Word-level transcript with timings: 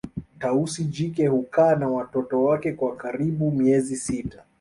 Tausi 0.39 0.83
jike 0.85 1.27
hukaa 1.27 1.75
na 1.75 1.87
watoto 1.87 2.43
wake 2.43 2.73
kwa 2.73 2.95
karibu 2.95 3.51
miezi 3.51 3.95
sita 3.95 4.43